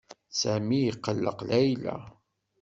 Sami 0.39 0.79
iqelleq 0.89 1.39
Layla. 1.49 1.95